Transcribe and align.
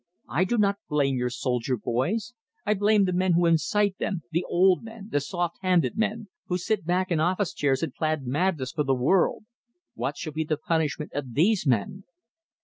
I 0.29 0.45
do 0.45 0.57
not 0.57 0.79
blame 0.89 1.15
your 1.17 1.29
soldier 1.29 1.77
boys. 1.77 2.33
I 2.65 2.73
blame 2.73 3.05
the 3.05 3.13
men 3.13 3.33
who 3.33 3.45
incite 3.45 3.99
them 3.99 4.23
the 4.31 4.43
old 4.49 4.83
men, 4.83 5.09
the 5.11 5.19
soft 5.19 5.57
handed 5.61 5.95
men, 5.95 6.27
who 6.47 6.57
sit 6.57 6.87
back 6.87 7.11
in 7.11 7.19
office 7.19 7.53
chairs 7.53 7.83
and 7.83 7.93
plan 7.93 8.27
madness 8.27 8.71
for 8.71 8.83
the 8.83 8.95
world! 8.95 9.43
What 9.93 10.17
shall 10.17 10.33
be 10.33 10.43
the 10.43 10.57
punishment 10.57 11.11
of 11.13 11.35
these 11.35 11.67
men?" 11.67 12.05